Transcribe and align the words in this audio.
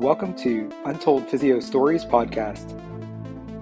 welcome 0.00 0.34
to 0.34 0.72
Untold 0.86 1.28
Physio 1.28 1.60
Stories 1.60 2.06
podcast, 2.06 2.70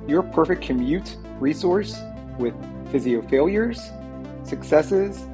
your 0.08 0.22
perfect 0.22 0.62
commute 0.62 1.16
resource 1.40 2.00
with 2.38 2.54
physio 2.92 3.22
failures, 3.22 3.90
successes, 4.44 5.26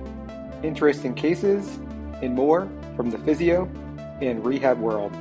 interesting 0.62 1.12
cases, 1.12 1.76
and 2.22 2.34
more 2.34 2.66
from 2.96 3.10
the 3.10 3.18
physio 3.18 3.66
and 4.22 4.42
rehab 4.46 4.78
world, 4.78 5.12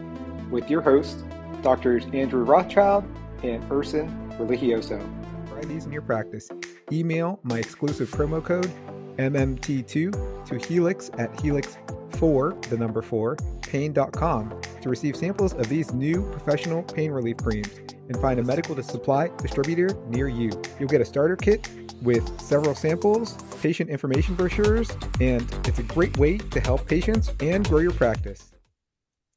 with 0.49 0.69
your 0.69 0.79
hosts, 0.79 1.22
Doctors 1.63 2.06
Andrew 2.13 2.46
Rothschild 2.46 3.04
and 3.44 3.62
Erson 3.70 4.10
Religioso. 4.40 5.06
Try 5.50 5.65
these 5.65 5.86
in 5.86 5.92
your 5.92 6.02
practice. 6.02 6.47
Email 6.94 7.42
my 7.44 7.60
exclusive 7.60 8.10
promo 8.10 8.42
code 8.42 8.72
MMT2 9.18 10.46
to 10.46 10.68
helix 10.68 11.10
at 11.18 11.34
helix4, 11.34 12.70
the 12.70 12.78
number 12.78 13.02
4, 13.02 13.38
pain.com 13.62 14.62
to 14.82 14.90
receive 14.90 15.16
samples 15.16 15.54
of 15.54 15.68
these 15.70 15.94
new 15.94 16.30
professional 16.31 16.84
pain 16.84 17.12
relief 17.12 17.38
creams 17.38 17.80
and 18.07 18.20
find 18.20 18.40
a 18.40 18.44
medical 18.44 18.81
supply 18.84 19.30
distributor 19.41 19.90
near 20.07 20.27
you. 20.27 20.52
You'll 20.80 20.90
get 20.90 21.02
a 21.02 21.05
starter 21.05 21.35
kit 21.35 21.68
with 22.02 22.40
several 22.41 22.76
samples, 22.76 23.35
patient 23.62 23.90
information 23.90 24.35
brochures, 24.35 24.91
and 25.21 25.41
it's 25.66 25.80
a 25.80 25.84
great 25.84 26.18
way 26.18 26.38
to 26.38 26.59
help 26.59 26.85
patients 26.88 27.32
and 27.40 27.68
grow 27.68 27.80
your 27.80 27.93
practice. 27.93 28.52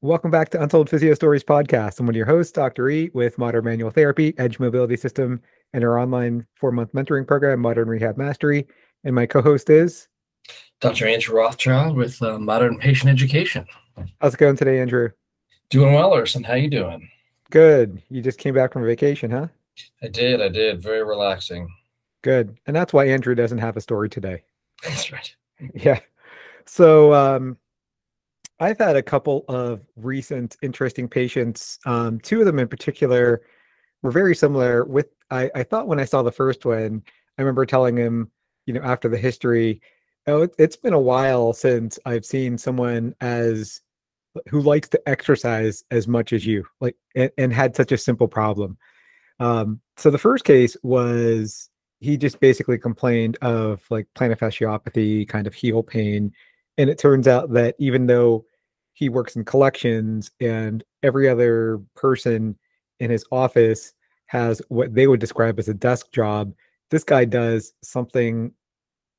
Welcome 0.02 0.30
back 0.30 0.50
to 0.50 0.62
Untold 0.62 0.90
Physio 0.90 1.14
Stories 1.14 1.42
podcast. 1.42 1.98
I'm 1.98 2.06
one 2.06 2.14
of 2.14 2.16
your 2.16 2.26
hosts, 2.26 2.52
Dr. 2.52 2.88
E, 2.90 3.10
with 3.14 3.38
Modern 3.38 3.64
Manual 3.64 3.90
Therapy, 3.90 4.34
Edge 4.36 4.58
Mobility 4.58 4.96
System, 4.96 5.40
and 5.72 5.82
our 5.82 5.98
online 5.98 6.46
four 6.54 6.70
month 6.70 6.92
mentoring 6.92 7.26
program, 7.26 7.60
Modern 7.60 7.88
Rehab 7.88 8.16
Mastery. 8.16 8.66
And 9.06 9.14
my 9.14 9.24
co 9.24 9.40
host 9.40 9.70
is 9.70 10.08
Dr. 10.80 11.06
Andrew 11.06 11.36
Rothschild 11.36 11.94
with 11.94 12.20
uh, 12.20 12.40
Modern 12.40 12.76
Patient 12.76 13.08
Education. 13.08 13.64
How's 14.20 14.34
it 14.34 14.38
going 14.38 14.56
today, 14.56 14.80
Andrew? 14.80 15.10
Doing 15.70 15.94
well, 15.94 16.12
Erson. 16.12 16.42
How 16.42 16.54
you 16.54 16.68
doing? 16.68 17.08
Good. 17.52 18.02
You 18.10 18.20
just 18.20 18.40
came 18.40 18.52
back 18.52 18.72
from 18.72 18.84
vacation, 18.84 19.30
huh? 19.30 19.46
I 20.02 20.08
did. 20.08 20.42
I 20.42 20.48
did. 20.48 20.82
Very 20.82 21.04
relaxing. 21.04 21.72
Good. 22.22 22.58
And 22.66 22.74
that's 22.74 22.92
why 22.92 23.06
Andrew 23.06 23.36
doesn't 23.36 23.58
have 23.58 23.76
a 23.76 23.80
story 23.80 24.08
today. 24.08 24.42
That's 24.82 25.12
right. 25.12 25.36
Yeah. 25.72 26.00
So 26.66 27.14
um, 27.14 27.58
I've 28.58 28.78
had 28.78 28.96
a 28.96 29.04
couple 29.04 29.44
of 29.46 29.82
recent 29.94 30.56
interesting 30.62 31.06
patients. 31.06 31.78
Um, 31.86 32.18
two 32.18 32.40
of 32.40 32.46
them 32.46 32.58
in 32.58 32.66
particular 32.66 33.42
were 34.02 34.10
very 34.10 34.34
similar. 34.34 34.84
With 34.84 35.10
I, 35.30 35.48
I 35.54 35.62
thought 35.62 35.86
when 35.86 36.00
I 36.00 36.04
saw 36.04 36.22
the 36.24 36.32
first 36.32 36.64
one, 36.64 37.04
I 37.38 37.42
remember 37.42 37.66
telling 37.66 37.96
him, 37.96 38.32
you 38.66 38.74
know, 38.74 38.82
after 38.82 39.08
the 39.08 39.18
history, 39.18 39.80
oh, 40.26 40.42
it, 40.42 40.54
it's 40.58 40.76
been 40.76 40.92
a 40.92 41.00
while 41.00 41.52
since 41.52 41.98
I've 42.04 42.24
seen 42.24 42.58
someone 42.58 43.14
as 43.20 43.80
who 44.48 44.60
likes 44.60 44.88
to 44.90 45.08
exercise 45.08 45.82
as 45.90 46.06
much 46.06 46.32
as 46.32 46.44
you, 46.44 46.64
like, 46.80 46.96
and, 47.14 47.30
and 47.38 47.52
had 47.52 47.74
such 47.74 47.92
a 47.92 47.98
simple 47.98 48.28
problem. 48.28 48.76
Um, 49.40 49.80
so 49.96 50.10
the 50.10 50.18
first 50.18 50.44
case 50.44 50.76
was 50.82 51.70
he 52.00 52.16
just 52.16 52.40
basically 52.40 52.78
complained 52.78 53.38
of 53.40 53.82
like 53.90 54.06
plantar 54.14 54.38
fasciopathy, 54.38 55.26
kind 55.26 55.46
of 55.46 55.54
heel 55.54 55.82
pain, 55.82 56.32
and 56.76 56.90
it 56.90 56.98
turns 56.98 57.26
out 57.26 57.52
that 57.52 57.74
even 57.78 58.06
though 58.06 58.44
he 58.92 59.08
works 59.08 59.36
in 59.36 59.44
collections 59.44 60.30
and 60.40 60.84
every 61.02 61.28
other 61.28 61.80
person 61.94 62.56
in 63.00 63.10
his 63.10 63.24
office 63.30 63.92
has 64.26 64.60
what 64.68 64.94
they 64.94 65.06
would 65.06 65.20
describe 65.20 65.58
as 65.58 65.68
a 65.68 65.74
desk 65.74 66.10
job, 66.12 66.52
this 66.90 67.04
guy 67.04 67.24
does 67.24 67.72
something 67.82 68.52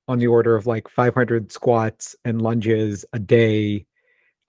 on 0.07 0.19
the 0.19 0.27
order 0.27 0.55
of 0.55 0.67
like 0.67 0.87
500 0.89 1.51
squats 1.51 2.15
and 2.23 2.41
lunges 2.41 3.05
a 3.13 3.19
day, 3.19 3.85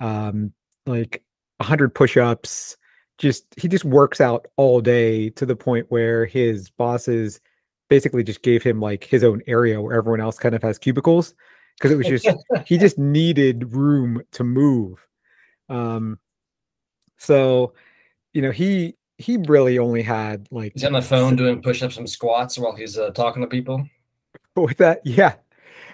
um, 0.00 0.52
like 0.86 1.22
100 1.58 1.94
push-ups. 1.94 2.76
Just 3.18 3.46
he 3.56 3.66
just 3.66 3.84
works 3.84 4.20
out 4.20 4.46
all 4.56 4.80
day 4.80 5.30
to 5.30 5.44
the 5.44 5.56
point 5.56 5.86
where 5.88 6.24
his 6.24 6.70
bosses 6.70 7.40
basically 7.88 8.22
just 8.22 8.42
gave 8.42 8.62
him 8.62 8.80
like 8.80 9.02
his 9.02 9.24
own 9.24 9.42
area 9.48 9.80
where 9.80 9.96
everyone 9.96 10.20
else 10.20 10.38
kind 10.38 10.54
of 10.54 10.62
has 10.62 10.78
cubicles 10.78 11.34
because 11.76 11.90
it 11.90 11.96
was 11.96 12.06
just 12.06 12.28
he 12.64 12.78
just 12.78 12.96
needed 12.96 13.72
room 13.72 14.22
to 14.32 14.44
move. 14.44 15.04
Um, 15.68 16.20
so 17.16 17.72
you 18.32 18.42
know 18.42 18.52
he 18.52 18.94
he 19.18 19.36
really 19.36 19.78
only 19.78 20.02
had 20.02 20.48
like 20.50 20.72
he's 20.74 20.84
on 20.84 20.92
the 20.92 21.02
phone 21.02 21.36
doing 21.36 21.60
push-ups 21.60 21.96
and 21.96 22.08
squats 22.08 22.56
while 22.56 22.74
he's 22.74 22.96
uh, 22.96 23.10
talking 23.10 23.42
to 23.42 23.48
people. 23.48 23.84
With 24.56 24.78
that, 24.78 25.00
yeah, 25.04 25.34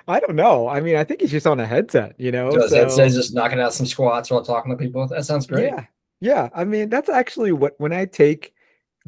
I 0.07 0.21
don't 0.21 0.37
know. 0.37 0.69
I 0.69 0.81
mean, 0.81 0.97
I 0.97 1.05
think 1.05 1.23
he's 1.23 1.31
just 1.31 1.47
on 1.47 1.59
a 1.59 1.67
headset, 1.67 2.15
you 2.19 2.31
know. 2.31 2.51
So, 2.69 2.89
so 2.89 3.05
he's 3.05 3.15
just 3.15 3.35
knocking 3.35 3.61
out 3.61 3.75
some 3.75 3.87
squats 3.87 4.31
while 4.31 4.45
talking 4.45 4.71
to 4.71 4.77
people. 4.77 5.07
That 5.09 5.25
sounds 5.25 5.47
great. 5.47 5.65
Yeah, 5.65 5.85
yeah. 6.21 6.49
I 6.55 6.65
mean, 6.65 6.91
that's 6.91 7.09
actually 7.09 7.53
what 7.53 7.75
when 7.79 7.93
I 7.93 8.05
take 8.05 8.55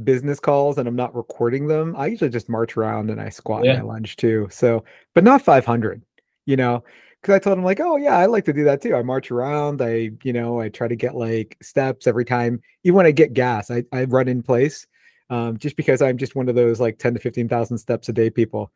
business 0.03 0.41
calls 0.41 0.79
and 0.79 0.89
I'm 0.89 0.97
not 0.97 1.15
recording 1.15 1.67
them, 1.67 1.95
I 1.97 2.07
usually 2.07 2.31
just 2.31 2.49
march 2.49 2.77
around 2.77 3.11
and 3.11 3.21
I 3.21 3.29
squat 3.29 3.65
yeah. 3.65 3.77
my 3.77 3.83
lunge 3.83 4.17
too. 4.17 4.49
So, 4.51 4.85
but 5.15 5.25
not 5.25 5.43
500, 5.43 6.03
you 6.45 6.57
know, 6.57 6.85
because 7.21 7.35
I 7.35 7.39
told 7.39 7.59
him 7.59 7.65
like, 7.65 7.81
oh 7.81 7.97
yeah, 7.97 8.17
I 8.17 8.27
like 8.27 8.45
to 8.45 8.53
do 8.53 8.65
that 8.65 8.81
too. 8.81 8.95
I 8.95 9.03
march 9.03 9.31
around. 9.31 9.83
I, 9.83 10.11
you 10.23 10.33
know, 10.33 10.61
I 10.61 10.69
try 10.69 10.89
to 10.89 10.97
get 10.97 11.15
like 11.15 11.57
steps 11.63 12.07
every 12.07 12.25
time. 12.25 12.61
Even 12.85 12.97
when 12.97 13.07
I 13.07 13.11
get 13.11 13.33
gas, 13.33 13.71
I, 13.71 13.85
I 13.93 14.05
run 14.05 14.29
in 14.29 14.43
place, 14.43 14.87
um, 15.31 15.59
just 15.59 15.77
because 15.77 16.03
I'm 16.03 16.19
just 16.19 16.37
one 16.37 16.49
of 16.49 16.55
those 16.55 16.81
like 16.81 16.99
10 16.99 17.15
to 17.15 17.21
15,000 17.21 17.79
steps 17.79 18.09
a 18.09 18.13
day 18.13 18.31
people. 18.31 18.71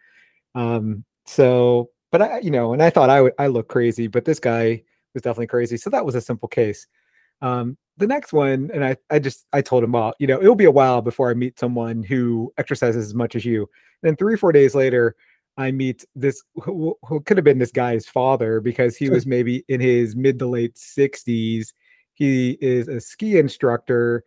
Um, 0.54 1.04
so, 1.26 1.90
but 2.10 2.22
I, 2.22 2.38
you 2.40 2.50
know, 2.50 2.72
and 2.72 2.82
I 2.82 2.90
thought 2.90 3.10
I 3.10 3.22
would, 3.22 3.34
I 3.38 3.46
look 3.46 3.68
crazy, 3.68 4.08
but 4.08 4.24
this 4.24 4.40
guy 4.40 4.82
was 5.14 5.22
definitely 5.22 5.46
crazy. 5.46 5.76
So 5.76 5.90
that 5.90 6.04
was 6.04 6.14
a 6.14 6.20
simple 6.20 6.48
case. 6.48 6.86
Um, 7.42 7.76
the 7.96 8.06
next 8.06 8.32
one, 8.32 8.70
and 8.72 8.84
I, 8.84 8.96
I 9.10 9.18
just, 9.18 9.46
I 9.52 9.60
told 9.62 9.84
him, 9.84 9.92
well, 9.92 10.14
you 10.18 10.26
know, 10.26 10.40
it'll 10.40 10.54
be 10.54 10.64
a 10.64 10.70
while 10.70 11.02
before 11.02 11.30
I 11.30 11.34
meet 11.34 11.58
someone 11.58 12.02
who 12.02 12.52
exercises 12.58 13.06
as 13.06 13.14
much 13.14 13.36
as 13.36 13.44
you. 13.44 13.60
And 14.02 14.10
then 14.10 14.16
three 14.16 14.36
four 14.36 14.52
days 14.52 14.74
later, 14.74 15.14
I 15.60 15.72
meet 15.72 16.06
this 16.14 16.42
who, 16.54 16.96
who 17.02 17.20
could 17.20 17.36
have 17.36 17.44
been 17.44 17.58
this 17.58 17.70
guy's 17.70 18.06
father 18.06 18.62
because 18.62 18.96
he 18.96 19.10
was 19.10 19.26
maybe 19.26 19.62
in 19.68 19.78
his 19.78 20.16
mid 20.16 20.38
to 20.38 20.46
late 20.46 20.74
60s. 20.74 21.74
He 22.14 22.56
is 22.62 22.88
a 22.88 22.98
ski 22.98 23.38
instructor 23.38 24.24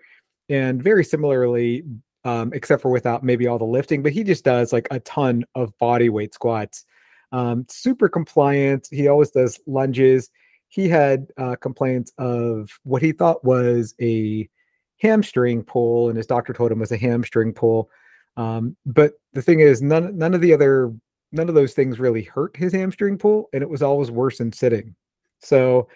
and 0.47 0.83
very 0.83 1.03
similarly, 1.03 1.85
um, 2.23 2.51
except 2.53 2.83
for 2.83 2.91
without 2.91 3.23
maybe 3.23 3.47
all 3.47 3.57
the 3.57 3.65
lifting, 3.65 4.03
but 4.03 4.11
he 4.11 4.23
just 4.23 4.43
does 4.43 4.71
like 4.71 4.87
a 4.91 4.99
ton 4.99 5.43
of 5.55 5.75
body 5.79 6.07
weight 6.07 6.35
squats. 6.35 6.85
Um, 7.31 7.65
super 7.67 8.09
compliant. 8.09 8.87
He 8.91 9.07
always 9.07 9.31
does 9.31 9.59
lunges. 9.65 10.29
He 10.67 10.87
had 10.87 11.31
uh, 11.39 11.55
complaints 11.55 12.13
of 12.19 12.69
what 12.83 13.01
he 13.01 13.11
thought 13.11 13.43
was 13.43 13.95
a 13.99 14.47
hamstring 14.99 15.63
pull, 15.63 16.09
and 16.09 16.17
his 16.17 16.27
doctor 16.27 16.53
told 16.53 16.71
him 16.71 16.77
was 16.77 16.91
a 16.91 16.97
hamstring 16.97 17.53
pull. 17.53 17.89
Um, 18.37 18.77
but 18.85 19.13
the 19.33 19.41
thing 19.41 19.61
is, 19.61 19.81
none 19.81 20.15
none 20.15 20.35
of 20.35 20.41
the 20.41 20.53
other 20.53 20.93
none 21.33 21.49
of 21.49 21.55
those 21.55 21.73
things 21.73 21.99
really 21.99 22.23
hurt 22.23 22.55
his 22.55 22.71
hamstring 22.71 23.17
pull, 23.17 23.49
and 23.51 23.61
it 23.61 23.69
was 23.69 23.81
always 23.81 24.11
worse 24.11 24.37
than 24.37 24.53
sitting. 24.53 24.95
So, 25.39 25.89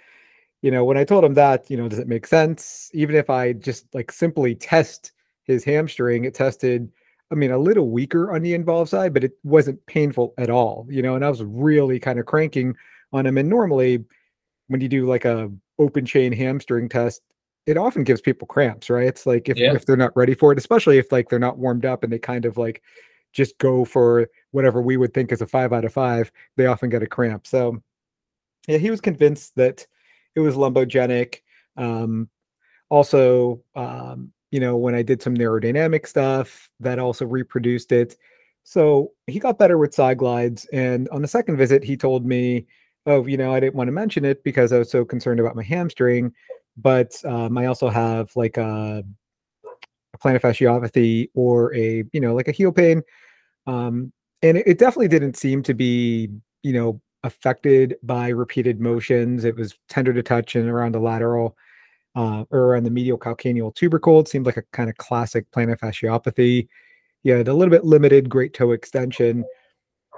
you 0.62 0.72
know, 0.72 0.84
when 0.84 0.98
I 0.98 1.04
told 1.04 1.24
him 1.24 1.36
that, 1.36 1.70
you 1.70 1.78
know, 1.78 1.88
does 1.88 2.00
it 2.00 2.08
make 2.08 2.28
sense? 2.28 2.90
Even 2.94 3.16
if 3.16 3.30
I 3.30 3.54
just 3.54 3.94
like 3.94 4.12
simply 4.12 4.56
test 4.56 5.12
his 5.44 5.64
hamstring, 5.64 6.26
it 6.26 6.34
tested, 6.34 6.92
I 7.32 7.36
mean, 7.36 7.52
a 7.52 7.58
little 7.58 7.90
weaker 7.90 8.34
on 8.34 8.42
the 8.42 8.54
involved 8.54 8.90
side, 8.90 9.14
but 9.14 9.24
it 9.24 9.34
wasn't 9.44 9.86
painful 9.86 10.34
at 10.38 10.50
all, 10.50 10.88
you 10.90 11.02
know, 11.02 11.16
and 11.16 11.24
I 11.24 11.30
was 11.30 11.44
really 11.44 12.00
kind 12.00 12.20
of 12.20 12.26
cranking 12.26 12.76
on 13.14 13.26
him. 13.26 13.38
And 13.38 13.48
normally 13.48 14.04
when 14.68 14.82
you 14.82 14.90
do 14.90 15.06
like 15.06 15.26
a 15.26 15.52
open 15.80 16.06
chain 16.06 16.32
hamstring 16.34 16.90
test, 16.90 17.22
it 17.66 17.78
often 17.78 18.04
gives 18.04 18.22
people 18.22 18.48
cramps, 18.48 18.90
right? 18.90 19.08
It's 19.08 19.26
like 19.26 19.50
if, 19.50 19.58
yeah. 19.58 19.74
if 19.74 19.86
they're 19.86 19.98
not 19.98 20.16
ready 20.16 20.34
for 20.34 20.52
it, 20.52 20.58
especially 20.58 20.98
if 20.98 21.12
like 21.12 21.30
they're 21.30 21.38
not 21.38 21.58
warmed 21.58 21.86
up 21.86 22.04
and 22.04 22.12
they 22.12 22.20
kind 22.20 22.46
of 22.46 22.58
like 22.58 22.82
just 23.34 23.58
go 23.58 23.86
for 23.86 24.28
whatever 24.58 24.82
we 24.82 24.98
would 24.98 25.14
think 25.14 25.32
is 25.32 25.40
a 25.40 25.46
five 25.46 25.72
out 25.72 25.86
of 25.86 25.94
five, 25.94 26.32
they 26.56 26.66
often 26.66 26.90
get 26.90 27.04
a 27.04 27.08
cramp. 27.08 27.46
So, 27.46 27.80
yeah, 28.68 28.80
he 28.80 28.90
was 28.90 29.00
convinced 29.00 29.56
that 29.56 29.86
it 30.34 30.40
was 30.40 30.56
lumbogenic. 30.56 31.42
Um, 31.78 32.28
also, 32.90 33.62
um, 33.76 34.32
you 34.50 34.60
know, 34.60 34.76
when 34.76 34.96
I 34.96 35.04
did 35.04 35.22
some 35.22 35.36
neurodynamic 35.36 36.08
stuff, 36.08 36.72
that 36.80 36.98
also 36.98 37.24
reproduced 37.24 37.92
it. 37.92 38.18
So 38.64 39.12
he 39.28 39.38
got 39.38 39.60
better 39.60 39.78
with 39.78 39.94
side 39.94 40.18
glides. 40.18 40.66
And 40.74 41.08
on 41.10 41.22
the 41.22 41.28
second 41.28 41.58
visit, 41.58 41.84
he 41.84 41.96
told 41.96 42.26
me, 42.26 42.66
Oh, 43.06 43.28
you 43.28 43.38
know, 43.38 43.54
I 43.54 43.60
didn't 43.60 43.76
want 43.76 43.90
to 43.90 43.94
mention 43.94 44.26
it 44.26 44.44
because 44.44 44.74
I 44.74 44.80
was 44.80 44.90
so 44.90 45.06
concerned 45.06 45.40
about 45.40 45.56
my 45.56 45.64
hamstring. 45.64 46.34
But 46.78 47.14
um, 47.26 47.60
I 47.60 47.68
also 47.68 47.90
have 47.90 48.36
like 48.36 48.58
a, 48.58 49.04
a 50.16 50.18
plantar 50.18 50.42
fasciopathy 50.42 51.30
or 51.36 51.76
a, 51.76 52.04
you 52.12 52.20
know, 52.20 52.34
like 52.34 52.48
a 52.48 52.52
heel 52.52 52.72
pain. 52.72 53.04
Um, 53.68 54.12
and 54.42 54.58
it, 54.58 54.68
it 54.68 54.78
definitely 54.78 55.08
didn't 55.08 55.38
seem 55.38 55.64
to 55.64 55.74
be, 55.74 56.30
you 56.64 56.74
know, 56.74 57.02
affected 57.24 57.96
by 58.04 58.30
repeated 58.30 58.80
motions. 58.80 59.44
It 59.44 59.56
was 59.56 59.76
tender 59.90 60.14
to 60.14 60.24
touch 60.24 60.56
and 60.56 60.70
around 60.70 60.94
the 60.94 61.00
lateral 61.00 61.58
uh, 62.16 62.46
or 62.50 62.60
around 62.60 62.84
the 62.84 62.92
medial 62.92 63.18
calcaneal 63.18 63.74
tubercle. 63.74 64.20
It 64.20 64.28
seemed 64.28 64.46
like 64.46 64.58
a 64.58 64.64
kind 64.74 64.90
of 64.90 64.98
classic 64.98 65.50
plantar 65.52 65.78
fasciopathy. 65.78 66.68
He 67.24 67.30
had 67.30 67.48
a 67.48 67.54
little 67.54 67.72
bit 67.72 67.86
limited 67.86 68.30
great 68.30 68.54
toe 68.54 68.72
extension. 68.72 69.44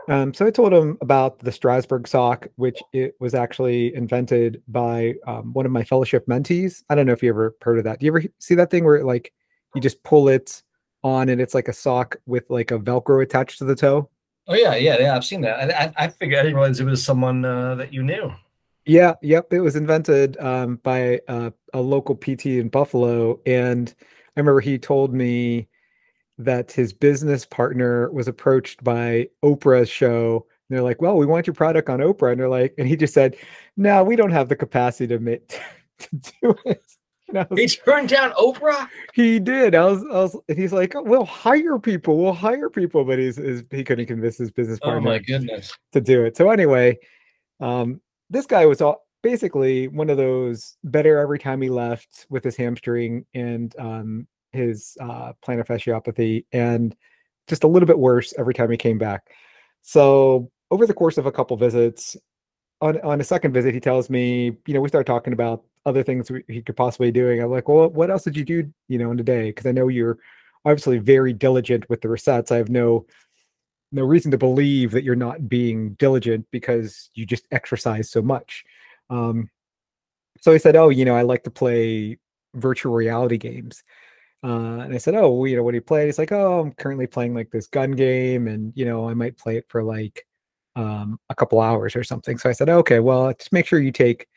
Um, 0.08 0.34
so 0.34 0.46
I 0.46 0.52
told 0.52 0.74
him 0.74 0.98
about 1.02 1.40
the 1.40 1.52
Strassburg 1.52 2.08
sock, 2.08 2.48
which 2.56 2.80
it 2.94 3.16
was 3.20 3.36
actually 3.36 3.94
invented 3.96 4.62
by 4.68 5.16
um, 5.28 5.54
one 5.54 5.66
of 5.66 5.72
my 5.72 5.84
fellowship 5.84 6.26
mentees. 6.26 6.84
I 6.90 6.96
don't 6.96 7.06
know 7.06 7.14
if 7.14 7.22
you 7.22 7.30
ever 7.30 7.56
heard 7.62 7.78
of 7.78 7.84
that. 7.84 8.00
Do 8.00 8.06
you 8.06 8.12
ever 8.12 8.24
see 8.40 8.56
that 8.56 8.72
thing 8.72 8.86
where 8.86 9.04
like 9.04 9.34
you 9.76 9.82
just 9.82 10.02
pull 10.04 10.30
it 10.30 10.64
on 11.04 11.30
and 11.30 11.40
it's 11.40 11.54
like 11.54 11.68
a 11.68 11.74
sock 11.74 12.18
with 12.26 12.50
like 12.50 12.72
a 12.72 12.80
Velcro 12.80 13.24
attached 13.24 13.60
to 13.60 13.66
the 13.66 13.76
toe? 13.76 14.10
Oh 14.48 14.56
yeah, 14.56 14.76
yeah, 14.76 14.98
yeah. 15.00 15.16
I've 15.16 15.26
seen 15.26 15.42
that. 15.42 15.72
I, 15.72 15.84
I, 15.86 16.06
I 16.06 16.08
figured 16.08 16.40
I 16.40 16.44
didn't 16.44 16.58
realize 16.58 16.80
it 16.80 16.86
was 16.86 17.04
someone 17.04 17.46
uh, 17.46 17.76
that 17.76 17.94
you 17.94 18.02
knew. 18.04 18.34
Yeah, 18.86 19.14
yep. 19.22 19.54
It 19.54 19.62
was 19.62 19.76
invented 19.76 20.38
um, 20.40 20.78
by 20.78 21.22
uh, 21.28 21.52
a 21.74 21.82
local 21.82 22.16
PT 22.16 22.48
in 22.48 22.70
Buffalo, 22.70 23.40
and 23.46 23.94
I 24.00 24.40
remember 24.40 24.62
he 24.62 24.80
told 24.80 25.14
me 25.14 25.68
that 26.40 26.72
his 26.72 26.94
business 26.94 27.46
partner 27.46 28.10
was 28.12 28.28
approached 28.28 28.84
by 28.84 29.28
Oprah's 29.44 29.90
show. 29.90 30.48
And 30.70 30.76
they're 30.76 30.84
like, 30.84 31.02
"Well, 31.02 31.18
we 31.18 31.28
want 31.28 31.46
your 31.46 31.54
product 31.54 31.90
on 31.90 32.00
Oprah," 32.00 32.32
and 32.32 32.40
they're 32.40 32.50
like, 32.50 32.74
and 32.80 32.88
he 32.88 32.96
just 32.96 33.14
said, 33.14 33.36
"No, 33.78 34.04
we 34.04 34.16
don't 34.16 34.32
have 34.32 34.50
the 34.50 34.56
capacity 34.56 35.08
to 35.08 35.20
make 35.20 35.48
to 36.00 36.10
do 36.16 36.56
it." 36.66 36.84
Was, 37.34 37.48
he 37.56 37.68
turned 37.68 38.10
down 38.10 38.32
Oprah. 38.32 38.88
He 39.14 39.40
did. 39.40 39.76
I 39.76 39.86
was, 39.86 40.04
I 40.04 40.22
was, 40.22 40.38
and 40.48 40.58
he's 40.58 40.74
like, 40.74 40.94
"We'll 40.96 41.26
hire 41.26 41.78
people. 41.78 42.18
We'll 42.18 42.34
hire 42.34 42.70
people," 42.70 43.04
but 43.06 43.20
he's, 43.20 43.38
he's 43.38 43.64
he 43.72 43.84
couldn't 43.84 44.08
convince 44.08 44.38
his 44.38 44.52
business 44.52 44.80
partner. 44.80 45.00
Oh 45.00 45.14
my 45.14 45.20
goodness! 45.20 45.78
To 45.94 46.02
do 46.02 46.26
it. 46.26 46.38
So 46.38 46.50
anyway, 46.50 46.98
um, 47.60 48.02
this 48.30 48.46
guy 48.46 48.66
was 48.66 48.82
all, 48.82 49.06
basically 49.22 49.88
one 49.88 50.10
of 50.10 50.18
those 50.18 50.78
better 50.84 51.20
every 51.20 51.40
time 51.40 51.62
he 51.62 51.70
left 51.70 52.26
with 52.30 52.44
his 52.44 52.56
hamstring 52.56 53.26
and 53.34 53.76
um, 53.78 54.28
his 54.52 54.98
uh, 55.02 55.34
plantar 55.46 55.66
fasciopathy, 55.66 56.46
and 56.52 56.96
just 57.48 57.64
a 57.64 57.68
little 57.68 57.88
bit 57.88 58.00
worse 58.00 58.34
every 58.38 58.54
time 58.54 58.72
he 58.72 58.78
came 58.78 58.98
back. 58.98 59.30
So 59.82 60.52
over 60.72 60.86
the 60.86 60.94
course 60.94 61.18
of 61.18 61.26
a 61.26 61.32
couple 61.32 61.58
visits, 61.58 62.18
on 62.82 63.00
on 63.02 63.22
a 63.22 63.24
second 63.24 63.54
visit, 63.54 63.74
he 63.74 63.80
tells 63.80 64.10
me, 64.10 64.58
you 64.66 64.74
know, 64.74 64.82
we 64.82 64.90
start 64.90 65.06
talking 65.06 65.34
about 65.34 65.64
other 65.86 66.04
things 66.04 66.32
he 66.48 66.62
could 66.62 66.76
possibly 66.76 67.12
be 67.12 67.20
doing. 67.20 67.42
I'm 67.42 67.52
like, 67.52 67.68
well, 67.68 67.90
what 67.90 68.12
else 68.12 68.24
did 68.24 68.38
you 68.38 68.46
do, 68.46 68.72
you 68.88 68.98
know, 68.98 69.12
in 69.12 69.20
a 69.20 69.24
day? 69.24 69.50
Because 69.50 69.66
I 69.66 69.72
know 69.72 69.88
you're 69.88 70.18
obviously 70.66 70.98
very 71.00 71.34
diligent 71.34 71.90
with 71.90 72.02
the 72.02 72.08
resets. 72.10 72.52
I 72.52 72.58
have 72.58 72.70
no 72.70 73.06
no 73.92 74.04
reason 74.04 74.32
to 74.32 74.38
believe 74.38 74.92
that 74.92 75.04
you're 75.04 75.16
not 75.16 75.50
being 75.50 75.92
diligent 75.94 76.46
because 76.52 77.10
you 77.16 77.26
just 77.26 77.48
exercise 77.52 78.10
so 78.10 78.22
much. 78.22 78.64
Um, 79.10 79.50
so 80.42 80.54
he 80.54 80.60
said, 80.60 80.76
"Oh, 80.76 80.90
you 80.90 81.06
know, 81.06 81.16
I 81.16 81.24
like 81.24 81.44
to 81.46 81.52
play 81.52 82.18
virtual 82.56 82.94
reality 82.94 83.38
games." 83.38 83.84
Uh, 84.44 84.80
and 84.86 84.94
I 84.94 84.98
said, 85.00 85.16
"Oh, 85.16 85.32
well, 85.34 85.48
you 85.48 85.58
know, 85.58 85.64
what 85.64 85.72
do 85.72 85.78
you 85.78 85.82
play?" 85.82 86.06
He's 86.08 86.20
like, 86.20 86.32
"Oh, 86.32 86.60
I'm 86.62 86.74
currently 86.74 87.08
playing 87.08 87.34
like 87.36 87.52
this 87.52 87.68
gun 87.68 87.92
game, 87.92 88.48
and 88.48 88.74
you 88.76 88.86
know, 88.86 89.10
I 89.10 89.14
might 89.14 89.38
play 89.38 89.58
it 89.58 89.66
for 89.70 89.84
like 89.84 90.26
um, 90.76 91.20
a 91.30 91.36
couple 91.36 91.62
hours 91.62 91.96
or 91.96 92.04
something." 92.04 92.38
So 92.38 92.50
I 92.50 92.54
said, 92.54 92.70
"Okay, 92.70 93.00
well, 93.00 93.34
just 93.34 93.54
make 93.54 93.66
sure 93.68 93.80
you 93.80 93.92
take 93.92 94.28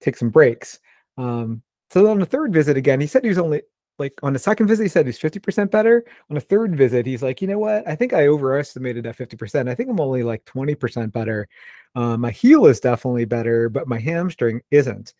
take 0.00 0.16
some 0.16 0.30
breaks." 0.30 0.80
Um, 1.20 1.62
so 1.90 2.08
on 2.08 2.18
the 2.18 2.26
third 2.26 2.52
visit 2.52 2.76
again, 2.76 3.00
he 3.00 3.06
said 3.06 3.22
he 3.22 3.28
was 3.28 3.38
only 3.38 3.62
like 3.98 4.18
on 4.22 4.32
the 4.32 4.38
second 4.38 4.66
visit, 4.66 4.84
he 4.84 4.88
said 4.88 5.06
he's 5.06 5.18
50% 5.18 5.70
better. 5.70 6.04
On 6.30 6.34
the 6.34 6.40
third 6.40 6.74
visit, 6.74 7.04
he's 7.04 7.22
like, 7.22 7.42
you 7.42 7.48
know 7.48 7.58
what? 7.58 7.86
I 7.86 7.94
think 7.94 8.14
I 8.14 8.28
overestimated 8.28 9.04
that 9.04 9.18
50%. 9.18 9.68
I 9.68 9.74
think 9.74 9.90
I'm 9.90 10.00
only 10.00 10.22
like 10.22 10.44
20% 10.46 11.12
better. 11.12 11.46
Um, 11.94 12.22
my 12.22 12.30
heel 12.30 12.66
is 12.66 12.80
definitely 12.80 13.26
better, 13.26 13.68
but 13.68 13.86
my 13.86 13.98
hamstring 13.98 14.62
isn't. 14.70 15.12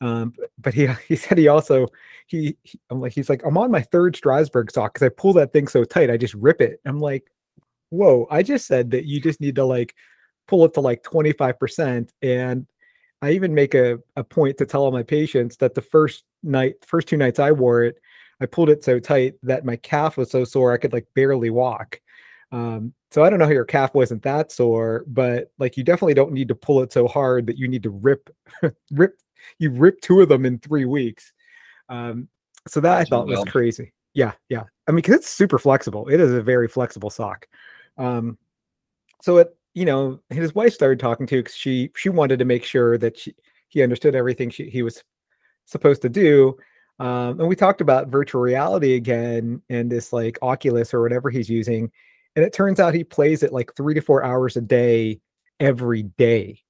Um, 0.00 0.34
but 0.58 0.74
he 0.74 0.86
he 1.08 1.16
said 1.16 1.38
he 1.38 1.48
also 1.48 1.86
he, 2.26 2.56
he, 2.62 2.80
I'm 2.90 3.00
like 3.00 3.12
he's 3.12 3.28
like 3.28 3.44
I'm 3.44 3.58
on 3.58 3.70
my 3.70 3.82
third 3.82 4.14
Strassburg 4.14 4.70
sock 4.70 4.94
because 4.94 5.06
I 5.06 5.10
pull 5.10 5.32
that 5.34 5.52
thing 5.52 5.68
so 5.68 5.84
tight 5.84 6.10
I 6.10 6.16
just 6.16 6.34
rip 6.34 6.60
it. 6.60 6.80
I'm 6.84 7.00
like, 7.00 7.30
whoa! 7.90 8.26
I 8.30 8.42
just 8.42 8.66
said 8.66 8.90
that 8.92 9.06
you 9.06 9.20
just 9.20 9.40
need 9.40 9.56
to 9.56 9.64
like 9.64 9.94
pull 10.46 10.64
it 10.64 10.74
to 10.74 10.80
like 10.80 11.02
25 11.02 11.58
percent, 11.58 12.12
and 12.22 12.66
I 13.22 13.32
even 13.32 13.54
make 13.54 13.74
a 13.74 13.98
a 14.16 14.24
point 14.24 14.58
to 14.58 14.66
tell 14.66 14.82
all 14.82 14.92
my 14.92 15.02
patients 15.02 15.56
that 15.56 15.74
the 15.74 15.82
first 15.82 16.24
night, 16.42 16.76
first 16.84 17.08
two 17.08 17.16
nights 17.16 17.38
I 17.38 17.52
wore 17.52 17.82
it, 17.82 17.96
I 18.40 18.46
pulled 18.46 18.70
it 18.70 18.84
so 18.84 18.98
tight 18.98 19.34
that 19.42 19.64
my 19.64 19.76
calf 19.76 20.16
was 20.16 20.30
so 20.30 20.44
sore 20.44 20.72
I 20.72 20.76
could 20.76 20.92
like 20.92 21.06
barely 21.14 21.50
walk. 21.50 22.00
Um, 22.52 22.94
so 23.10 23.24
I 23.24 23.30
don't 23.30 23.38
know 23.38 23.46
how 23.46 23.52
your 23.52 23.64
calf 23.64 23.94
wasn't 23.94 24.22
that 24.22 24.52
sore, 24.52 25.04
but 25.06 25.52
like 25.58 25.76
you 25.76 25.84
definitely 25.84 26.14
don't 26.14 26.32
need 26.32 26.48
to 26.48 26.54
pull 26.54 26.82
it 26.82 26.92
so 26.92 27.08
hard 27.08 27.46
that 27.46 27.58
you 27.58 27.68
need 27.68 27.82
to 27.82 27.90
rip 27.90 28.30
rip 28.92 29.18
you 29.58 29.70
rip 29.70 30.00
two 30.00 30.20
of 30.20 30.28
them 30.28 30.46
in 30.46 30.58
three 30.58 30.84
weeks. 30.84 31.32
Um, 31.88 32.28
so 32.66 32.80
that 32.80 32.98
I 32.98 33.04
thought 33.04 33.26
was 33.26 33.44
crazy. 33.44 33.92
Yeah, 34.14 34.32
yeah. 34.48 34.64
I 34.86 34.90
mean, 34.90 34.96
because 34.96 35.16
it's 35.16 35.28
super 35.28 35.58
flexible. 35.58 36.08
It 36.08 36.20
is 36.20 36.32
a 36.32 36.42
very 36.42 36.68
flexible 36.68 37.10
sock. 37.10 37.46
Um, 37.96 38.38
so 39.22 39.38
it, 39.38 39.56
you 39.78 39.84
know, 39.84 40.18
his 40.30 40.56
wife 40.56 40.74
started 40.74 40.98
talking 40.98 41.26
to 41.28 41.36
because 41.36 41.54
she 41.54 41.90
she 41.94 42.08
wanted 42.08 42.40
to 42.40 42.44
make 42.44 42.64
sure 42.64 42.98
that 42.98 43.16
she 43.16 43.32
he 43.68 43.82
understood 43.82 44.16
everything 44.16 44.50
she, 44.50 44.68
he 44.68 44.82
was 44.82 45.04
supposed 45.66 46.02
to 46.02 46.08
do. 46.08 46.56
Um, 46.98 47.38
and 47.38 47.48
we 47.48 47.54
talked 47.54 47.80
about 47.80 48.08
virtual 48.08 48.40
reality 48.40 48.94
again 48.94 49.62
and 49.70 49.90
this 49.90 50.12
like 50.12 50.36
Oculus 50.42 50.92
or 50.92 51.00
whatever 51.00 51.30
he's 51.30 51.48
using. 51.48 51.92
And 52.34 52.44
it 52.44 52.52
turns 52.52 52.80
out 52.80 52.92
he 52.92 53.04
plays 53.04 53.44
it 53.44 53.52
like 53.52 53.72
three 53.76 53.94
to 53.94 54.00
four 54.00 54.24
hours 54.24 54.56
a 54.56 54.60
day 54.60 55.20
every 55.60 56.02
day. 56.02 56.60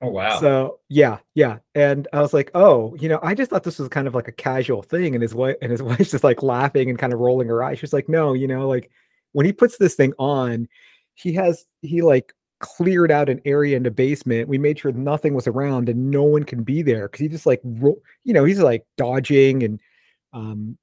Oh 0.00 0.08
wow. 0.08 0.40
So 0.40 0.80
yeah, 0.88 1.18
yeah. 1.34 1.58
And 1.76 2.08
I 2.12 2.20
was 2.20 2.32
like, 2.32 2.50
oh, 2.54 2.96
you 2.96 3.08
know, 3.08 3.20
I 3.22 3.36
just 3.36 3.50
thought 3.50 3.62
this 3.62 3.78
was 3.78 3.88
kind 3.90 4.08
of 4.08 4.14
like 4.16 4.26
a 4.26 4.32
casual 4.32 4.82
thing. 4.82 5.14
And 5.14 5.22
his 5.22 5.36
wife 5.36 5.56
and 5.62 5.70
his 5.70 5.82
wife's 5.84 6.10
just 6.10 6.24
like 6.24 6.42
laughing 6.42 6.90
and 6.90 6.98
kind 6.98 7.12
of 7.12 7.20
rolling 7.20 7.46
her 7.46 7.62
eyes. 7.62 7.78
She's 7.78 7.92
like, 7.92 8.08
no, 8.08 8.32
you 8.32 8.48
know, 8.48 8.66
like 8.66 8.90
when 9.30 9.46
he 9.46 9.52
puts 9.52 9.76
this 9.76 9.94
thing 9.94 10.14
on, 10.18 10.68
he 11.14 11.32
has 11.34 11.64
he 11.82 12.02
like 12.02 12.32
cleared 12.60 13.10
out 13.10 13.28
an 13.28 13.40
area 13.44 13.76
in 13.76 13.82
the 13.82 13.90
basement. 13.90 14.48
We 14.48 14.58
made 14.58 14.78
sure 14.78 14.92
nothing 14.92 15.34
was 15.34 15.46
around 15.46 15.88
and 15.88 16.10
no 16.10 16.22
one 16.22 16.44
can 16.44 16.62
be 16.62 16.82
there 16.82 17.08
because 17.08 17.20
he 17.20 17.28
just 17.28 17.46
like 17.46 17.60
ro- 17.64 18.00
you 18.24 18.32
know, 18.32 18.44
he's 18.44 18.60
like 18.60 18.86
dodging 18.96 19.62
and 19.62 19.80
um 20.32 20.78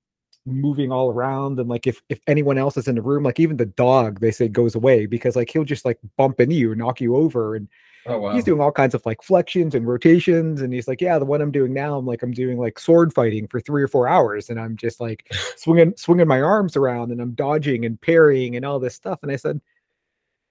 moving 0.46 0.92
all 0.92 1.12
around 1.12 1.60
and 1.60 1.70
like 1.70 1.86
if 1.86 2.02
if 2.10 2.20
anyone 2.28 2.58
else 2.58 2.78
is 2.78 2.88
in 2.88 2.96
the 2.96 3.02
room 3.02 3.24
like 3.24 3.40
even 3.40 3.58
the 3.58 3.66
dog 3.66 4.20
they 4.20 4.32
say 4.32 4.48
goes 4.48 4.74
away 4.74 5.06
because 5.06 5.36
like 5.36 5.50
he'll 5.52 5.66
just 5.66 5.86
like 5.86 6.00
bump 6.18 6.40
into 6.40 6.56
you 6.56 6.72
and 6.72 6.80
knock 6.80 7.02
you 7.02 7.16
over 7.16 7.56
and 7.56 7.68
Oh, 8.06 8.20
wow. 8.20 8.34
He's 8.34 8.44
doing 8.44 8.62
all 8.62 8.72
kinds 8.72 8.96
of 8.96 9.06
like 9.06 9.22
flexions 9.22 9.74
and 9.74 9.88
rotations. 9.88 10.62
And 10.62 10.74
he's 10.74 10.88
like, 10.88 11.02
yeah, 11.02 11.20
the 11.20 11.26
one 11.26 11.42
I'm 11.42 11.52
doing 11.52 11.74
now, 11.74 11.98
I'm 11.98 12.06
like, 12.06 12.24
I'm 12.24 12.32
doing 12.32 12.58
like 12.58 12.80
sword 12.80 13.14
fighting 13.14 13.48
for 13.48 13.60
three 13.60 13.84
or 13.84 13.88
four 13.88 14.08
hours. 14.08 14.50
And 14.50 14.60
I'm 14.60 14.78
just 14.78 15.00
like 15.00 15.32
swinging, 15.58 15.94
swinging 15.98 16.28
my 16.28 16.42
arms 16.42 16.76
around 16.76 17.12
and 17.12 17.22
I'm 17.22 17.34
dodging 17.34 17.86
and 17.86 18.00
parrying 18.02 18.56
and 18.56 18.66
all 18.66 18.80
this 18.80 18.96
stuff. 18.96 19.20
And 19.22 19.32
I 19.32 19.36
said, 19.36 19.62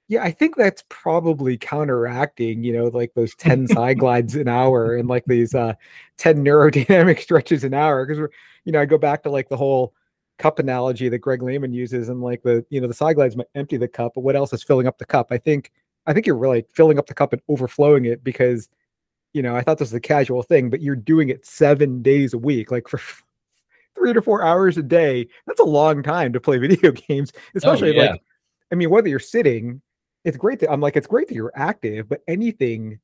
yeah, 0.09 0.23
I 0.25 0.31
think 0.31 0.57
that's 0.57 0.83
probably 0.89 1.59
counteracting, 1.59 2.65
you 2.65 2.73
know, 2.73 2.87
like 2.87 3.13
those 3.15 3.35
10 3.35 3.69
side 3.69 3.99
glides 4.01 4.35
an 4.35 4.49
hour 4.49 4.97
and 4.97 5.07
like 5.07 5.25
these 5.27 5.55
uh 5.55 5.75
10 6.17 6.43
neurodynamic 6.45 7.21
stretches 7.21 7.63
an 7.63 7.75
hour. 7.75 8.07
Cause 8.07 8.19
we're, 8.19 8.31
you 8.65 8.73
know, 8.73 8.81
I 8.81 8.87
go 8.87 8.99
back 8.99 9.23
to 9.23 9.31
like 9.31 9.51
the 9.51 9.57
whole 9.57 9.93
cup 10.39 10.59
analogy 10.59 11.09
that 11.11 11.19
Greg 11.19 11.43
Lehman 11.43 11.75
uses 11.75 12.09
and 12.09 12.23
like 12.23 12.43
the, 12.43 12.65
you 12.71 12.81
know, 12.81 12.89
the 12.89 12.95
side 12.95 13.17
glides 13.17 13.37
might 13.37 13.49
empty 13.55 13.77
the 13.77 13.89
cup, 13.89 14.13
but 14.15 14.23
what 14.23 14.35
else 14.35 14.53
is 14.53 14.63
filling 14.63 14.87
up 14.87 14.97
the 14.99 15.05
cup? 15.05 15.29
I 15.31 15.37
think 15.39 15.71
I 16.07 16.15
think 16.15 16.27
you're 16.27 16.37
really 16.37 16.65
filling 16.73 16.99
up 16.99 17.07
the 17.07 17.15
cup 17.15 17.35
and 17.35 17.43
overflowing 17.49 18.07
it 18.07 18.25
because, 18.25 18.71
you 19.35 19.43
know, 19.43 19.55
I 19.55 19.61
thought 19.61 19.77
this 19.77 19.91
was 19.91 19.95
a 19.95 20.01
casual 20.01 20.43
thing, 20.43 20.71
but 20.71 20.81
you're 20.81 20.97
doing 20.97 21.29
it 21.29 21.45
seven 21.45 22.01
days 22.01 22.33
a 22.33 22.39
week, 22.39 22.71
like 22.71 22.89
for 22.89 22.99
three 23.95 24.15
to 24.15 24.23
four 24.23 24.43
hours 24.43 24.79
a 24.79 24.83
day. 24.83 25.29
That's 25.47 25.61
a 25.61 25.65
long 25.65 26.03
time 26.03 26.33
to 26.33 26.41
play 26.41 26.57
video 26.67 26.93
games, 26.93 27.31
oh, 27.37 27.41
especially 27.57 27.91
oh, 27.91 28.03
yeah. 28.03 28.11
like, 28.13 28.23
I 28.73 28.75
mean, 28.75 28.89
whether 28.89 29.09
you're 29.09 29.19
sitting, 29.19 29.83
it's 30.29 30.37
great 30.37 30.61
that 30.61 30.71
I'm 30.71 30.83
like, 30.83 30.95
it's 30.95 31.07
great 31.07 31.27
that 31.29 31.35
you're 31.35 31.53
active, 31.55 32.07
but 32.07 32.21
anything, 32.29 33.01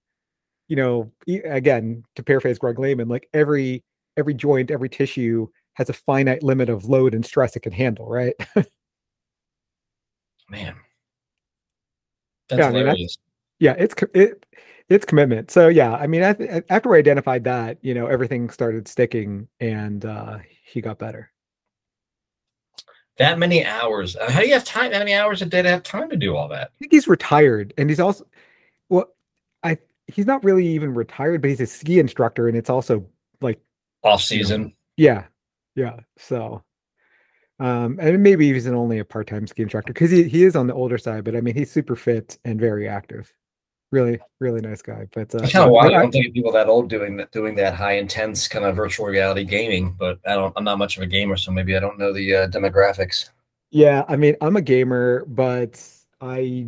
you 0.69 0.76
know, 0.76 1.11
again, 1.26 2.04
to 2.16 2.23
paraphrase 2.23 2.59
Greg 2.59 2.78
Lehman, 2.78 3.09
like 3.09 3.31
every 3.33 3.83
every 4.19 4.35
joint, 4.35 4.71
every 4.71 4.90
tissue 4.90 5.49
has 5.73 5.88
a 5.88 5.95
finite 5.95 6.43
limit 6.43 6.69
of 6.69 6.85
load 6.85 7.14
and 7.14 7.25
stress 7.25 7.57
it 7.57 7.61
can 7.61 7.73
handle, 7.73 8.07
right? 8.07 8.35
Man, 10.50 10.76
that's 12.50 12.59
yeah, 12.59 12.69
I 12.69 12.95
mean, 12.95 13.09
yeah, 13.59 13.75
it's 13.78 13.95
it, 14.12 14.45
it's 14.90 15.07
commitment. 15.07 15.50
So 15.50 15.69
yeah, 15.69 15.95
I 15.95 16.07
mean, 16.07 16.23
I, 16.23 16.62
after 16.69 16.90
we 16.90 16.99
identified 16.99 17.45
that, 17.45 17.78
you 17.81 17.95
know, 17.95 18.07
everything 18.07 18.50
started 18.50 18.87
sticking, 18.87 19.49
and 19.61 20.04
uh, 20.04 20.40
he 20.62 20.83
got 20.83 20.99
better. 20.99 21.33
That 23.18 23.38
many 23.38 23.64
hours? 23.64 24.16
Uh, 24.16 24.30
how 24.30 24.40
do 24.40 24.47
you 24.47 24.54
have 24.54 24.64
time? 24.64 24.92
How 24.92 24.99
many 24.99 25.14
hours 25.14 25.40
a 25.42 25.47
day 25.47 25.62
to 25.62 25.68
have 25.68 25.83
time 25.83 26.11
to 26.11 26.16
do 26.16 26.35
all 26.37 26.49
that? 26.49 26.71
I 26.75 26.78
think 26.78 26.92
he's 26.92 27.06
retired, 27.06 27.73
and 27.78 27.88
he's 27.88 28.00
also 28.00 28.26
well, 28.88 29.06
I 29.62 29.78
he's 30.06 30.26
not 30.26 30.42
really 30.42 30.66
even 30.66 30.94
retired, 30.94 31.40
but 31.40 31.50
he's 31.50 31.61
a 31.61 31.66
ski 31.66 31.99
instructor, 31.99 32.49
and 32.49 32.56
it's 32.56 32.71
also 32.71 33.06
like 33.40 33.61
off 34.02 34.23
season. 34.23 34.75
You 34.97 35.09
know, 35.09 35.14
yeah, 35.14 35.25
yeah. 35.76 36.00
So 36.16 36.62
um, 37.61 37.99
and 38.00 38.23
maybe 38.23 38.52
he's 38.52 38.66
an 38.66 38.75
only 38.75 38.99
a 38.99 39.04
part-time 39.04 39.47
ski 39.47 39.62
instructor 39.62 39.92
because 39.92 40.11
he, 40.11 40.25
he 40.25 40.44
is 40.44 40.56
on 40.56 40.66
the 40.66 40.75
older 40.75 40.99
side, 40.99 41.25
but 41.25 41.37
I 41.37 41.40
mean 41.40 41.54
he's 41.54 41.71
super 41.71 41.94
fit 41.94 42.38
and 42.44 42.59
very 42.59 42.88
active. 42.88 43.33
Really, 43.94 44.18
really 44.40 44.60
nice 44.60 44.82
guy. 44.82 45.06
But 45.14 45.32
uh, 45.36 45.46
kind 45.46 45.66
of 45.66 45.70
wild. 45.70 45.94
I 45.94 46.00
don't 46.00 46.10
think 46.10 46.34
people 46.34 46.50
that 46.50 46.66
old 46.66 46.90
doing 46.90 47.16
that 47.18 47.30
doing 47.30 47.54
that 47.54 47.74
high 47.74 47.92
intense 47.92 48.48
kind 48.48 48.64
of 48.64 48.74
virtual 48.74 49.06
reality 49.06 49.44
gaming. 49.44 49.92
But 49.96 50.18
I 50.26 50.34
don't. 50.34 50.52
I'm 50.56 50.64
not 50.64 50.78
much 50.78 50.96
of 50.96 51.04
a 51.04 51.06
gamer, 51.06 51.36
so 51.36 51.52
maybe 51.52 51.76
I 51.76 51.78
don't 51.78 51.96
know 51.96 52.12
the 52.12 52.34
uh, 52.34 52.48
demographics. 52.48 53.30
Yeah, 53.70 54.02
I 54.08 54.16
mean 54.16 54.34
I'm 54.40 54.56
a 54.56 54.62
gamer, 54.62 55.24
but 55.26 55.80
I 56.20 56.66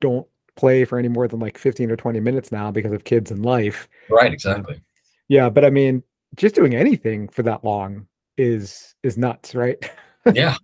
don't 0.00 0.26
play 0.56 0.86
for 0.86 0.98
any 0.98 1.08
more 1.08 1.28
than 1.28 1.38
like 1.38 1.58
15 1.58 1.90
or 1.90 1.96
20 1.96 2.18
minutes 2.20 2.50
now 2.50 2.70
because 2.70 2.92
of 2.92 3.04
kids 3.04 3.30
and 3.30 3.44
life. 3.44 3.86
Right, 4.08 4.32
exactly. 4.32 4.80
Yeah, 5.28 5.50
but 5.50 5.66
I 5.66 5.70
mean, 5.70 6.02
just 6.36 6.54
doing 6.54 6.74
anything 6.74 7.28
for 7.28 7.42
that 7.42 7.62
long 7.62 8.06
is 8.38 8.94
is 9.02 9.18
nuts, 9.18 9.54
right? 9.54 9.78
Yeah. 10.32 10.56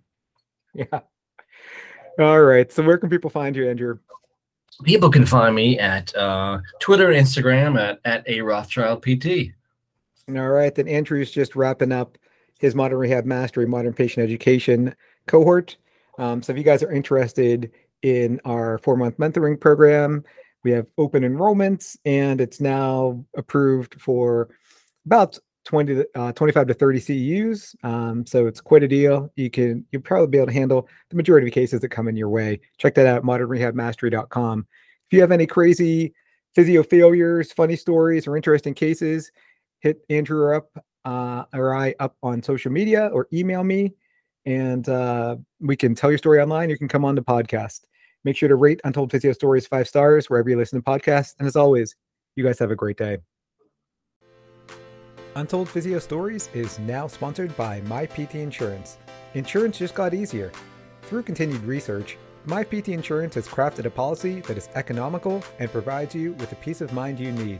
yeah. 0.73 1.01
All 2.17 2.41
right. 2.41 2.71
So 2.71 2.81
where 2.81 2.97
can 2.97 3.11
people 3.11 3.29
find 3.29 3.55
you, 3.55 3.69
Andrew? 3.69 3.99
People 4.83 5.09
can 5.11 5.25
find 5.25 5.55
me 5.55 5.77
at 5.77 6.15
uh, 6.15 6.59
Twitter 6.79 7.09
Instagram 7.09 7.79
at, 7.79 7.99
at 8.05 8.27
a 8.27 8.41
Rothschild 8.41 9.03
PT. 9.03 9.51
All 10.29 10.49
right. 10.49 10.73
Then 10.73 10.87
Andrew's 10.87 11.31
just 11.31 11.55
wrapping 11.55 11.91
up 11.91 12.17
his 12.57 12.75
Modern 12.75 12.99
Rehab 12.99 13.25
Mastery 13.25 13.65
Modern 13.65 13.93
Patient 13.93 14.23
Education 14.23 14.95
cohort. 15.27 15.77
Um, 16.17 16.41
so 16.41 16.51
if 16.51 16.57
you 16.57 16.63
guys 16.63 16.83
are 16.83 16.91
interested 16.91 17.71
in 18.01 18.39
our 18.45 18.77
four 18.79 18.95
month 18.95 19.17
mentoring 19.17 19.59
program, 19.59 20.23
we 20.63 20.71
have 20.71 20.87
open 20.97 21.23
enrollments 21.23 21.97
and 22.05 22.39
it's 22.39 22.61
now 22.61 23.23
approved 23.35 23.99
for 23.99 24.49
about 25.05 25.37
20 25.65 25.95
to, 25.95 26.07
uh, 26.15 26.31
25 26.33 26.67
to 26.67 26.73
30 26.73 26.99
CEUs. 26.99 27.75
Um, 27.83 28.25
so 28.25 28.47
it's 28.47 28.61
quite 28.61 28.83
a 28.83 28.87
deal. 28.87 29.31
You 29.35 29.49
can 29.49 29.85
you'll 29.91 30.01
probably 30.01 30.27
be 30.27 30.37
able 30.37 30.47
to 30.47 30.53
handle 30.53 30.87
the 31.09 31.15
majority 31.15 31.47
of 31.47 31.53
cases 31.53 31.81
that 31.81 31.89
come 31.89 32.07
in 32.07 32.15
your 32.15 32.29
way. 32.29 32.59
Check 32.77 32.95
that 32.95 33.07
out 33.07 33.23
modernrehabmastery.com. 33.23 34.67
If 35.07 35.13
you 35.13 35.21
have 35.21 35.31
any 35.31 35.45
crazy 35.45 36.13
physio 36.55 36.83
failures, 36.83 37.51
funny 37.51 37.75
stories, 37.75 38.27
or 38.27 38.35
interesting 38.35 38.73
cases, 38.73 39.31
hit 39.79 40.01
Andrew 40.09 40.55
up 40.55 40.69
uh, 41.05 41.45
or 41.53 41.75
I 41.75 41.95
up 41.99 42.15
on 42.23 42.41
social 42.43 42.71
media 42.71 43.07
or 43.13 43.27
email 43.33 43.63
me 43.63 43.93
and 44.45 44.87
uh, 44.89 45.37
we 45.59 45.75
can 45.75 45.95
tell 45.95 46.09
your 46.09 46.17
story 46.17 46.41
online. 46.41 46.69
You 46.69 46.77
can 46.77 46.87
come 46.87 47.05
on 47.05 47.15
the 47.15 47.21
podcast. 47.21 47.81
Make 48.23 48.37
sure 48.37 48.49
to 48.49 48.55
rate 48.55 48.81
Untold 48.83 49.11
Physio 49.11 49.33
Stories 49.33 49.67
five 49.67 49.87
stars 49.87 50.29
wherever 50.29 50.49
you 50.49 50.57
listen 50.57 50.81
to 50.81 50.83
podcasts. 50.83 51.35
And 51.39 51.47
as 51.47 51.55
always, 51.55 51.95
you 52.35 52.43
guys 52.43 52.59
have 52.59 52.71
a 52.71 52.75
great 52.75 52.97
day. 52.97 53.17
Untold 55.35 55.69
Physio 55.69 55.97
Stories 55.97 56.49
is 56.53 56.77
now 56.79 57.07
sponsored 57.07 57.55
by 57.55 57.79
MyPT 57.81 58.35
Insurance. 58.35 58.97
Insurance 59.33 59.77
just 59.77 59.95
got 59.95 60.13
easier. 60.13 60.51
Through 61.03 61.23
continued 61.23 61.63
research, 61.63 62.17
MyPT 62.47 62.89
Insurance 62.89 63.35
has 63.35 63.47
crafted 63.47 63.85
a 63.85 63.89
policy 63.89 64.41
that 64.41 64.57
is 64.57 64.67
economical 64.75 65.41
and 65.59 65.71
provides 65.71 66.13
you 66.13 66.33
with 66.33 66.49
the 66.49 66.57
peace 66.57 66.81
of 66.81 66.91
mind 66.91 67.17
you 67.17 67.31
need. 67.31 67.59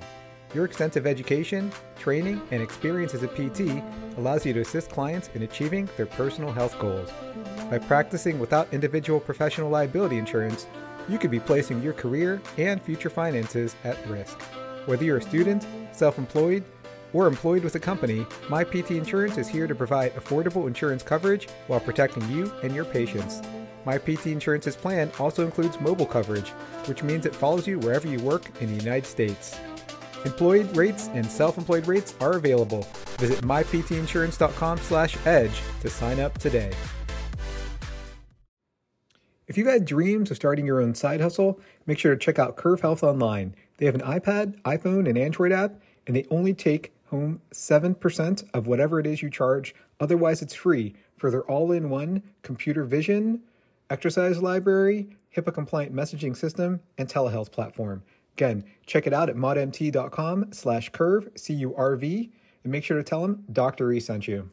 Your 0.54 0.66
extensive 0.66 1.08
education, 1.08 1.72
training, 1.98 2.42
and 2.52 2.62
experience 2.62 3.14
as 3.14 3.24
a 3.24 3.28
PT 3.28 3.82
allows 4.18 4.46
you 4.46 4.52
to 4.52 4.60
assist 4.60 4.90
clients 4.90 5.30
in 5.34 5.44
achieving 5.44 5.88
their 5.96 6.08
personal 6.08 6.52
health 6.52 6.78
goals. 6.78 7.10
By 7.70 7.78
practicing 7.80 8.38
without 8.38 8.74
individual 8.74 9.22
professional 9.22 9.70
liability 9.70 10.18
insurance, 10.18 10.68
you 11.08 11.18
could 11.18 11.32
be 11.32 11.40
placing 11.40 11.82
your 11.82 11.94
career 11.94 12.42
and 12.58 12.82
future 12.82 13.10
finances 13.10 13.78
at 13.86 14.06
risk. 14.10 14.42
Whether 14.88 15.06
you're 15.06 15.18
a 15.18 15.22
student, 15.22 15.66
self 15.94 16.18
employed, 16.18 16.66
or 17.14 17.28
employed 17.28 17.64
with 17.64 17.76
a 17.76 17.80
company, 17.80 18.26
MyPT 18.48 18.98
Insurance 18.98 19.38
is 19.38 19.48
here 19.48 19.68
to 19.68 19.76
provide 19.76 20.16
affordable 20.16 20.68
insurance 20.68 21.04
coverage 21.04 21.48
while 21.68 21.80
protecting 21.80 22.28
you 22.30 22.52
and 22.64 22.76
your 22.76 22.86
patients. 22.86 23.42
MyPT 23.86 24.32
Insurance's 24.32 24.76
plan 24.76 25.12
also 25.20 25.46
includes 25.46 25.80
mobile 25.82 26.06
coverage, 26.06 26.50
which 26.86 27.02
means 27.04 27.26
it 27.26 27.36
follows 27.36 27.68
you 27.68 27.80
wherever 27.80 28.08
you 28.08 28.20
work 28.20 28.50
in 28.62 28.68
the 28.68 28.84
United 28.84 29.08
States. 29.08 29.58
Employed 30.24 30.78
rates 30.78 31.10
and 31.14 31.26
self-employed 31.26 31.88
rates 31.88 32.14
are 32.22 32.34
available. 32.34 32.86
Visit 33.18 33.44
myptinsurance.com/edge 33.44 35.62
to 35.82 35.90
sign 35.90 36.20
up 36.20 36.38
today. 36.38 36.72
If 39.48 39.58
you've 39.58 39.66
had 39.68 39.86
dreams 39.86 40.30
of 40.32 40.38
starting 40.38 40.66
your 40.66 40.80
own 40.80 40.96
side 40.96 41.20
hustle, 41.20 41.60
make 41.86 42.00
sure 42.00 42.14
to 42.14 42.20
check 42.20 42.40
out 42.40 42.56
Curv 42.56 42.80
Health 42.82 43.04
Online. 43.04 43.54
They 43.78 43.86
have 43.86 43.96
an 43.96 44.02
iPad, 44.02 44.62
iPhone, 44.62 45.10
and 45.10 45.18
Android 45.18 45.52
app, 45.52 45.74
and 46.08 46.16
they 46.16 46.26
only 46.30 46.54
take 46.54 46.94
home 47.12 47.42
7% 47.54 48.50
of 48.54 48.66
whatever 48.66 49.00
it 49.00 49.06
is 49.06 49.22
you 49.22 49.30
charge. 49.30 49.76
Otherwise, 50.00 50.42
it's 50.42 50.54
free 50.54 50.96
for 51.18 51.30
their 51.30 51.44
all 51.44 51.74
in 51.74 51.90
one 51.90 52.24
computer 52.42 52.84
vision, 52.84 53.42
exercise 53.90 54.42
library, 54.42 55.10
HIPAA 55.36 55.54
compliant 55.54 55.94
messaging 55.94 56.36
system, 56.36 56.80
and 56.98 57.08
telehealth 57.08 57.52
platform. 57.52 58.02
Again, 58.38 58.64
check 58.86 59.06
it 59.06 59.14
out 59.14 59.30
at 59.30 59.36
modmt.com 59.36 60.54
slash 60.54 60.90
curve, 60.90 61.30
C 61.36 61.54
U 61.54 61.76
R 61.76 61.96
V, 61.96 62.32
and 62.64 62.72
make 62.72 62.84
sure 62.84 62.98
to 62.98 63.04
tell 63.04 63.22
them 63.22 63.44
Dr. 63.52 63.92
E 63.92 64.00
sent 64.00 64.28
you. 64.28 64.50